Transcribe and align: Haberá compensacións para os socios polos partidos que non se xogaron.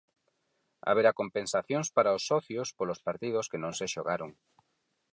Haberá 0.87 1.11
compensacións 1.21 1.87
para 1.95 2.15
os 2.17 2.23
socios 2.31 2.67
polos 2.77 2.99
partidos 3.07 3.45
que 3.51 3.61
non 3.63 3.73
se 3.79 3.85
xogaron. 3.93 4.31